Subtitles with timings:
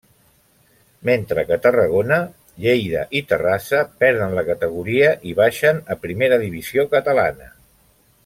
[1.09, 2.17] Mentre que Tarragona,
[2.63, 7.53] Lleida i Terrassa perden la categoria i baixen a primera divisió catalana.